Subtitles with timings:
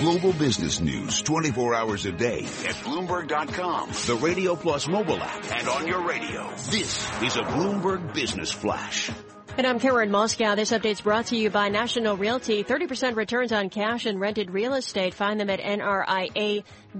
[0.00, 5.66] Global business news 24 hours a day at Bloomberg.com, the Radio Plus mobile app, and
[5.68, 6.50] on your radio.
[6.70, 9.10] This is a Bloomberg Business Flash.
[9.56, 10.54] And I'm Karen Moscow.
[10.54, 12.62] This update's brought to you by National Realty.
[12.62, 15.14] 30% returns on cash and rented real estate.
[15.14, 15.60] Find them at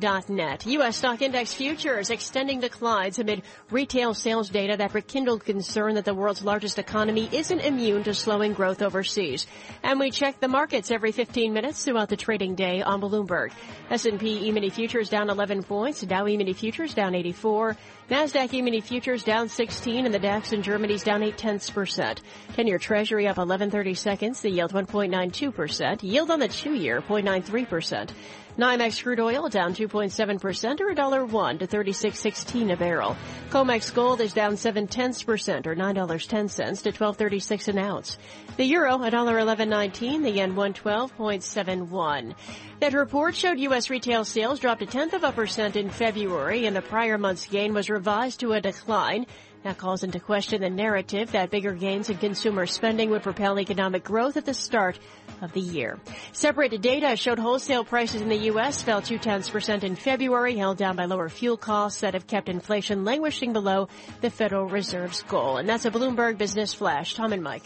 [0.00, 0.66] NRIA.net.
[0.66, 0.96] U.S.
[0.96, 6.44] stock index futures extending declines amid retail sales data that rekindled concern that the world's
[6.44, 9.46] largest economy isn't immune to slowing growth overseas.
[9.82, 13.52] And we check the markets every 15 minutes throughout the trading day on Bloomberg.
[13.90, 16.02] S&P E-mini futures down 11 points.
[16.02, 17.76] Dow E-mini futures down 84.
[18.10, 22.20] NASDAQ E-mini futures down 16 and the DAX in Germany's down 8 tenths percent.
[22.52, 28.10] 10-year Treasury up 1130 seconds, the yield 1.92%, yield on the two-year 0.93%.
[28.58, 33.14] NYMEX crude oil down 2.7% or $1.01 to 36.16 a barrel.
[33.50, 38.16] COMEX gold is down 7 tenths percent or $9.10 to 12.36 an ounce.
[38.56, 42.34] The euro $1.1119, the yen 112.71.
[42.80, 43.90] That report showed U.S.
[43.90, 47.74] retail sales dropped a tenth of a percent in February and the prior month's gain
[47.74, 49.26] was revised to a decline.
[49.64, 54.04] That calls into question the narrative that bigger gains in consumer spending would propel economic
[54.04, 54.98] growth at the start
[55.42, 55.98] of the year.
[56.32, 58.82] Separated data showed wholesale prices in the U.S.
[58.82, 62.48] fell two tenths percent in February, held down by lower fuel costs that have kept
[62.48, 63.88] inflation languishing below
[64.20, 65.56] the Federal Reserve's goal.
[65.56, 67.14] And that's a Bloomberg Business Flash.
[67.14, 67.64] Tom and Mike.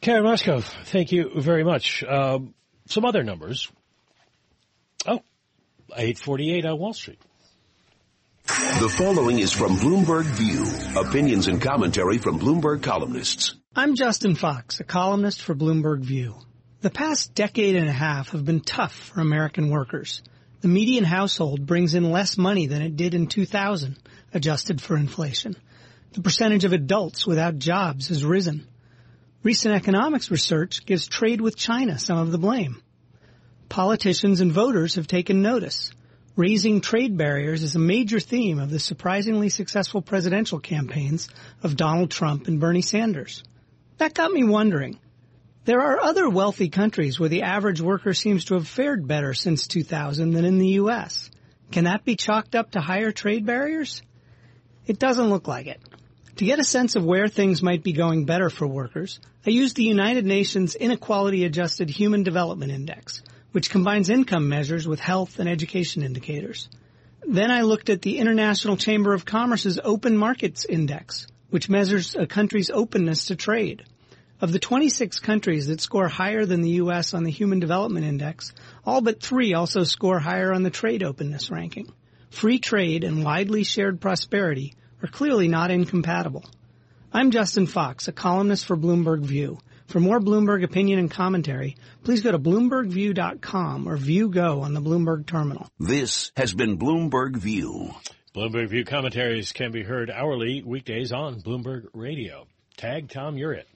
[0.00, 2.02] Karen Moscow, thank you very much.
[2.02, 2.54] Um,
[2.86, 3.70] some other numbers.
[5.06, 5.22] Oh,
[5.90, 7.20] 848 on Wall Street.
[8.52, 10.66] The following is from Bloomberg View.
[11.00, 13.54] Opinions and commentary from Bloomberg columnists.
[13.74, 16.34] I'm Justin Fox, a columnist for Bloomberg View.
[16.82, 20.22] The past decade and a half have been tough for American workers.
[20.60, 23.96] The median household brings in less money than it did in 2000,
[24.34, 25.56] adjusted for inflation.
[26.12, 28.66] The percentage of adults without jobs has risen.
[29.42, 32.82] Recent economics research gives trade with China some of the blame.
[33.70, 35.90] Politicians and voters have taken notice.
[36.34, 41.28] Raising trade barriers is a major theme of the surprisingly successful presidential campaigns
[41.62, 43.44] of Donald Trump and Bernie Sanders.
[43.98, 44.98] That got me wondering.
[45.66, 49.68] There are other wealthy countries where the average worker seems to have fared better since
[49.68, 51.30] 2000 than in the U.S.
[51.70, 54.00] Can that be chalked up to higher trade barriers?
[54.86, 55.82] It doesn't look like it.
[56.36, 59.76] To get a sense of where things might be going better for workers, I used
[59.76, 65.48] the United Nations Inequality Adjusted Human Development Index, which combines income measures with health and
[65.48, 66.68] education indicators.
[67.26, 72.26] Then I looked at the International Chamber of Commerce's Open Markets Index, which measures a
[72.26, 73.84] country's openness to trade.
[74.40, 77.14] Of the 26 countries that score higher than the U.S.
[77.14, 78.52] on the Human Development Index,
[78.84, 81.92] all but three also score higher on the trade openness ranking.
[82.30, 86.44] Free trade and widely shared prosperity are clearly not incompatible.
[87.12, 89.58] I'm Justin Fox, a columnist for Bloomberg View.
[89.92, 94.80] For more Bloomberg opinion and commentary, please go to BloombergView.com or View Go on the
[94.80, 95.68] Bloomberg terminal.
[95.78, 97.90] This has been Bloomberg View.
[98.34, 102.46] Bloomberg View commentaries can be heard hourly weekdays on Bloomberg Radio.
[102.78, 103.68] Tag Tom, you're it.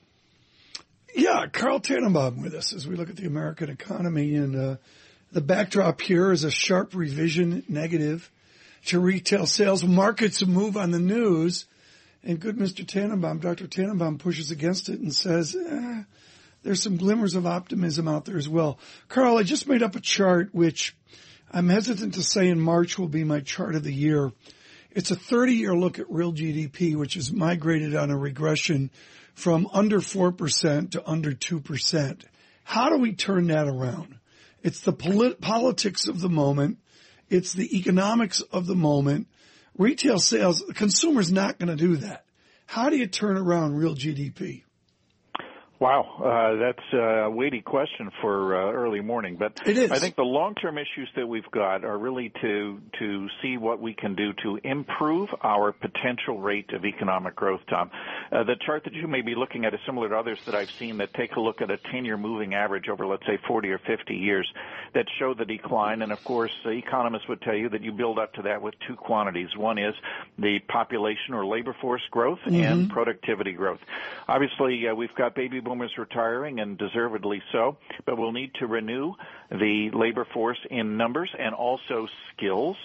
[1.15, 4.37] Yeah, Carl Tannenbaum with us as we look at the American economy.
[4.37, 4.77] And uh,
[5.33, 8.33] the backdrop here is a sharp revision negative
[8.87, 9.85] to retail sales.
[9.85, 11.67] Markets move on the news
[12.27, 12.87] and good Mr.
[12.87, 13.69] Tannenbaum, Dr.
[13.69, 16.03] Tannenbaum pushes against it and says, eh,
[16.65, 18.81] there's some glimmers of optimism out there as well.
[19.09, 20.97] Carl, I just made up a chart which
[21.53, 24.33] I'm hesitant to say in March will be my chart of the year.
[24.91, 28.91] It's a 30 year look at real GDP, which has migrated on a regression
[29.35, 32.25] from under 4% to under 2%.
[32.65, 34.17] How do we turn that around?
[34.65, 36.79] It's the polit- politics of the moment.
[37.31, 39.29] It's the economics of the moment
[39.79, 42.25] retail sales, the consumer's not going to do that.
[42.67, 44.63] How do you turn around real GDP?
[45.79, 49.37] Wow, uh, that's a weighty question for uh, early morning.
[49.39, 49.61] But.
[49.93, 53.93] I think the long-term issues that we've got are really to to see what we
[53.93, 57.61] can do to improve our potential rate of economic growth.
[57.69, 57.91] Tom,
[58.33, 60.71] uh, the chart that you may be looking at is similar to others that I've
[60.71, 63.79] seen that take a look at a 10-year moving average over, let's say, 40 or
[63.79, 64.51] 50 years
[64.95, 66.01] that show the decline.
[66.01, 68.97] And of course, economists would tell you that you build up to that with two
[68.97, 69.49] quantities.
[69.55, 69.95] One is
[70.39, 72.63] the population or labor force growth mm-hmm.
[72.63, 73.81] and productivity growth.
[74.27, 77.77] Obviously, uh, we've got baby boomers retiring and deservedly so,
[78.07, 79.13] but we'll need to renew
[79.51, 82.77] the labor force in numbers and also skills.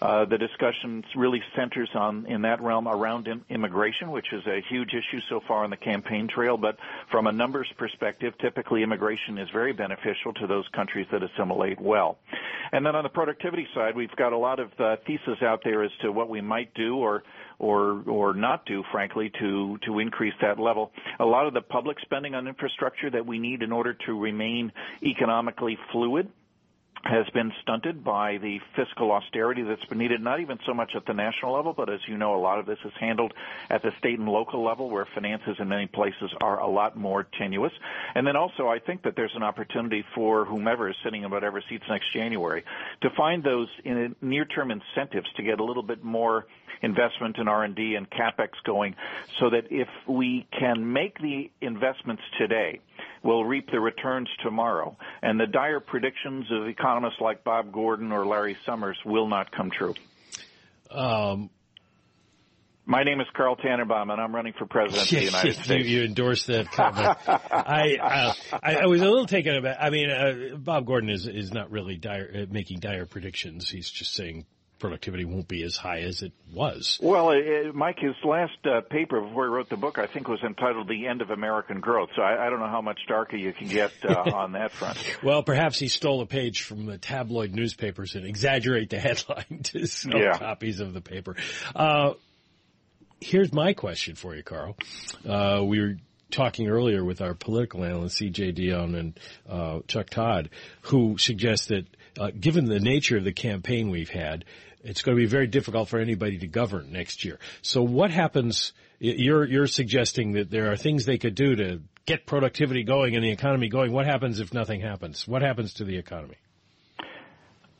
[0.00, 4.60] Uh, the discussion really centers on in that realm around in, immigration, which is a
[4.68, 6.56] huge issue so far on the campaign trail.
[6.56, 6.76] But
[7.10, 12.18] from a numbers perspective, typically immigration is very beneficial to those countries that assimilate well.
[12.72, 15.82] And then on the productivity side, we've got a lot of uh, thesis out there
[15.82, 17.22] as to what we might do or
[17.58, 20.92] or or not do, frankly, to to increase that level.
[21.18, 24.72] A lot of the public spending on infrastructure that we need in order to remain
[25.02, 26.07] economically fluid
[27.04, 31.06] has been stunted by the fiscal austerity that's been needed, not even so much at
[31.06, 33.32] the national level, but as you know, a lot of this is handled
[33.70, 37.26] at the state and local level where finances in many places are a lot more
[37.38, 37.72] tenuous.
[38.14, 41.62] And then also, I think that there's an opportunity for whomever is sitting in whatever
[41.68, 42.64] seats next January
[43.02, 46.46] to find those in near-term incentives to get a little bit more
[46.82, 48.94] investment in R&D and capex going
[49.38, 52.80] so that if we can make the investments today,
[53.22, 54.96] we'll reap the returns tomorrow.
[55.22, 59.70] And the dire predictions of economists like Bob Gordon or Larry Summers will not come
[59.70, 59.94] true.
[60.90, 61.50] Um,
[62.88, 65.68] my name is Carl Tannenbaum, and I'm running for president of the United States.
[65.68, 67.18] You, you endorsed that comment.
[67.26, 69.76] I, uh, I, I was a little taken aback.
[69.78, 73.68] I mean, uh, Bob Gordon is is not really dire, uh, making dire predictions.
[73.68, 74.46] He's just saying
[74.78, 76.98] productivity won't be as high as it was.
[77.02, 80.40] Well, uh, Mike, his last uh, paper before he wrote the book, I think, was
[80.42, 83.52] entitled "The End of American Growth." So I, I don't know how much darker you
[83.52, 84.98] can get uh, on that front.
[85.22, 89.86] well, perhaps he stole a page from the tabloid newspapers and exaggerate the headline to
[89.86, 90.38] sell yeah.
[90.38, 91.36] copies of the paper.
[91.74, 92.14] Uh,
[93.20, 94.76] here's my question for you, Carl.
[95.26, 95.96] Uh, we were
[96.30, 98.52] talking earlier with our political analyst E.J.
[98.52, 100.50] Dionne and uh, Chuck Todd,
[100.82, 101.86] who suggest that
[102.18, 104.44] uh, given the nature of the campaign we've had,
[104.82, 107.38] it's going to be very difficult for anybody to govern next year.
[107.62, 108.72] So what happens?
[109.00, 113.24] You're you're suggesting that there are things they could do to get productivity going and
[113.24, 113.92] the economy going.
[113.92, 115.26] What happens if nothing happens?
[115.26, 116.36] What happens to the economy?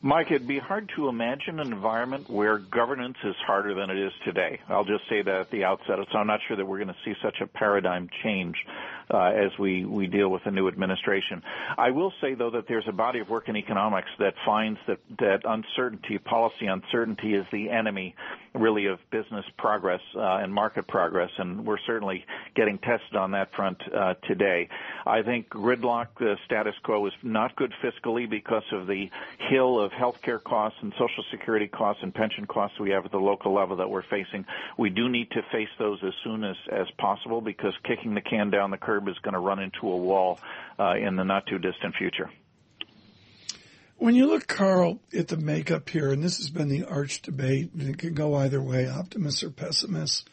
[0.01, 4.13] Mike, it'd be hard to imagine an environment where governance is harder than it is
[4.25, 4.61] today.
[4.69, 5.99] I'll just say that at the outset.
[6.13, 8.55] So I'm not sure that we're going to see such a paradigm change
[9.13, 11.43] uh, as we, we deal with the new administration.
[11.77, 14.99] I will say, though, that there's a body of work in economics that finds that,
[15.19, 18.15] that uncertainty, policy uncertainty, is the enemy,
[18.55, 22.25] really, of business progress uh, and market progress, and we're certainly
[22.55, 24.69] getting tested on that front uh, today.
[25.07, 29.11] I think gridlock, the status quo, is not good fiscally because of the
[29.51, 33.19] hill of healthcare costs and social security costs and pension costs we have at the
[33.19, 34.45] local level that we're facing.
[34.77, 38.51] We do need to face those as soon as, as possible because kicking the can
[38.51, 40.39] down the curb curb is going to run into a wall
[40.79, 42.31] uh, in the not too distant future.
[43.97, 47.73] When you look, Carl, at the makeup here, and this has been the arch debate,
[47.73, 50.25] and it can go either way, optimists or pessimists.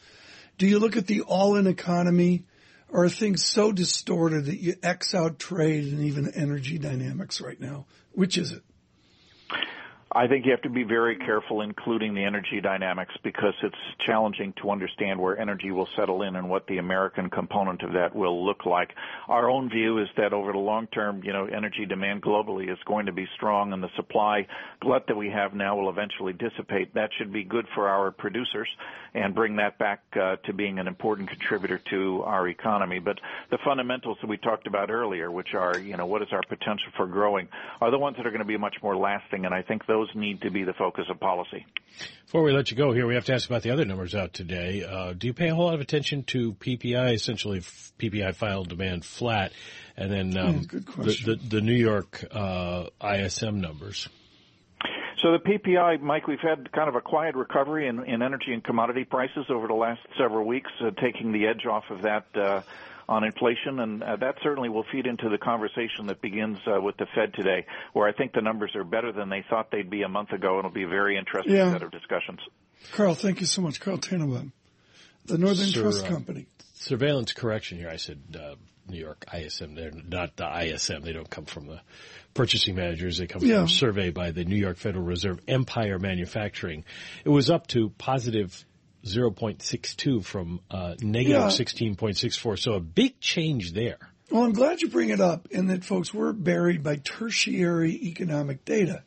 [0.56, 2.44] Do you look at the all-in economy,
[2.88, 7.60] or are things so distorted that you X out trade and even energy dynamics right
[7.60, 7.86] now?
[8.12, 8.62] Which is it?
[10.16, 13.76] I think you have to be very careful including the energy dynamics because it's
[14.06, 18.16] challenging to understand where energy will settle in and what the American component of that
[18.16, 18.94] will look like.
[19.28, 22.78] Our own view is that over the long term, you know, energy demand globally is
[22.86, 24.46] going to be strong and the supply
[24.80, 26.94] glut that we have now will eventually dissipate.
[26.94, 28.68] That should be good for our producers
[29.12, 33.00] and bring that back uh, to being an important contributor to our economy.
[33.00, 33.18] But
[33.50, 36.88] the fundamentals that we talked about earlier, which are, you know, what is our potential
[36.96, 37.48] for growing,
[37.82, 40.05] are the ones that are going to be much more lasting and I think those
[40.06, 41.66] those need to be the focus of policy.
[42.26, 44.32] Before we let you go here, we have to ask about the other numbers out
[44.32, 44.84] today.
[44.84, 49.04] Uh, do you pay a whole lot of attention to PPI, essentially PPI final demand
[49.04, 49.52] flat,
[49.96, 54.08] and then um, yeah, the, the, the, New York uh, ISM numbers?
[55.26, 58.62] So the PPI, Mike, we've had kind of a quiet recovery in, in energy and
[58.62, 62.62] commodity prices over the last several weeks, uh, taking the edge off of that uh,
[63.08, 66.96] on inflation, and uh, that certainly will feed into the conversation that begins uh, with
[66.98, 70.02] the Fed today, where I think the numbers are better than they thought they'd be
[70.02, 71.72] a month ago, and it'll be a very interesting yeah.
[71.72, 72.38] set of discussions.
[72.92, 73.80] Carl, thank you so much.
[73.80, 74.52] Carl Tannenbaum,
[75.24, 76.46] the Northern Sir, Trust uh, Company.
[76.74, 77.88] Surveillance correction here.
[77.88, 78.54] I said uh,
[78.88, 79.74] New York ISM.
[79.74, 81.02] They're not the ISM.
[81.02, 81.80] They don't come from the
[82.34, 83.18] purchasing managers.
[83.18, 83.56] They come yeah.
[83.56, 86.84] from a survey by the New York Federal Reserve Empire Manufacturing.
[87.24, 88.64] It was up to positive
[89.04, 91.48] 0.62 from uh, negative yeah.
[91.48, 92.58] 16.64.
[92.58, 93.98] So a big change there.
[94.30, 98.64] Well, I'm glad you bring it up in that folks we're buried by tertiary economic
[98.64, 99.04] data.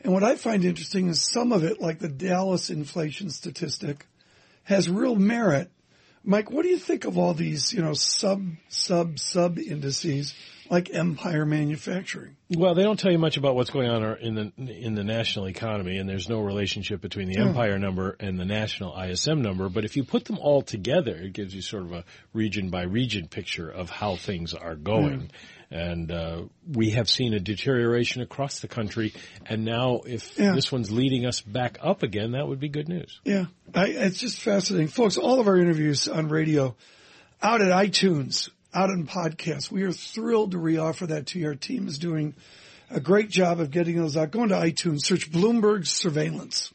[0.00, 4.06] And what I find interesting is some of it, like the Dallas inflation statistic,
[4.62, 5.70] has real merit.
[6.28, 10.34] Mike, what do you think of all these, you know, sub, sub, sub indices
[10.70, 12.36] like Empire Manufacturing.
[12.50, 15.48] Well, they don't tell you much about what's going on in the in the national
[15.48, 17.46] economy, and there's no relationship between the yeah.
[17.46, 19.68] Empire number and the national ISM number.
[19.68, 22.82] But if you put them all together, it gives you sort of a region by
[22.82, 25.20] region picture of how things are going.
[25.20, 25.26] Hmm.
[25.70, 29.12] And uh, we have seen a deterioration across the country,
[29.44, 30.54] and now if yeah.
[30.54, 33.20] this one's leading us back up again, that would be good news.
[33.22, 35.18] Yeah, I, it's just fascinating, folks.
[35.18, 36.74] All of our interviews on radio
[37.42, 39.70] out at iTunes out in podcasts.
[39.70, 41.48] We are thrilled to reoffer that to you.
[41.48, 42.34] Our team is doing
[42.90, 44.30] a great job of getting those out.
[44.30, 46.72] Go into iTunes, search Bloomberg Surveillance,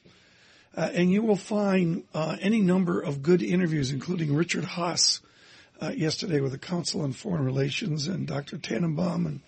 [0.76, 5.20] uh, and you will find uh, any number of good interviews, including Richard Haass,
[5.84, 8.58] uh, yesterday with the Council on Foreign Relations and Dr.
[8.58, 9.42] Tannenbaum and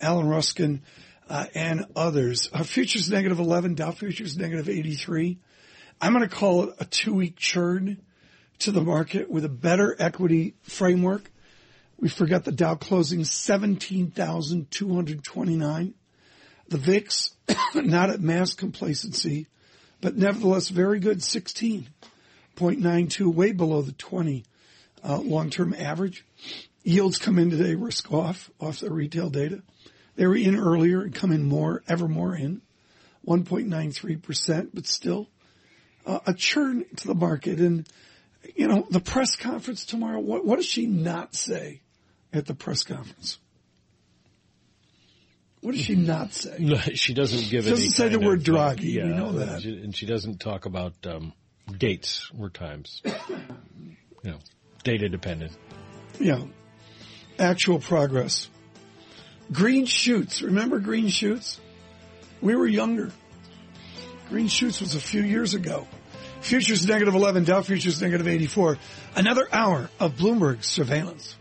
[0.00, 0.80] Alan Ruskin
[1.28, 2.48] uh, and others.
[2.52, 5.36] Uh, futures negative 11, Dow futures negative 83.
[6.00, 7.98] I'm going to call it a two week churn
[8.60, 11.30] to the market with a better equity framework.
[11.98, 15.94] We forgot the Dow closing 17,229.
[16.68, 17.36] The VIX,
[17.74, 19.48] not at mass complacency,
[20.00, 24.44] but nevertheless very good, 16.92, way below the 20
[25.06, 26.24] uh, long-term average.
[26.82, 29.62] Yields come in today risk off, off the retail data.
[30.16, 32.62] They were in earlier and come in more, ever more in,
[33.26, 35.28] 1.93%, but still
[36.06, 37.58] uh, a churn to the market.
[37.58, 37.88] And,
[38.54, 41.82] you know, the press conference tomorrow, what, what does she not say
[42.32, 43.38] at the press conference?
[45.60, 46.56] What does she not say?
[46.60, 47.64] No, she doesn't give.
[47.64, 48.94] She doesn't say the word Draghi.
[48.94, 51.32] Yeah, we know that, and she doesn't talk about um,
[51.76, 53.02] dates or times.
[53.04, 53.16] you
[54.22, 54.38] know,
[54.86, 55.52] data dependent.
[56.18, 56.42] Yeah,
[57.38, 58.48] actual progress.
[59.52, 60.42] Green shoots.
[60.42, 61.60] Remember green shoots?
[62.40, 63.10] We were younger.
[64.30, 65.86] Green shoots was a few years ago.
[66.40, 68.78] Futures negative 11, Dow futures negative 84.
[69.16, 71.36] Another hour of Bloomberg surveillance.